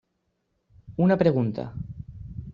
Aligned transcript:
Una 1.05 1.15
pregunta. 1.21 1.71